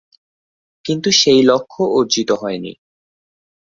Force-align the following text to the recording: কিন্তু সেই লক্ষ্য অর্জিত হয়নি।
কিন্তু 0.85 1.09
সেই 1.11 1.41
লক্ষ্য 1.43 1.81
অর্জিত 1.91 2.29
হয়নি। 2.31 2.71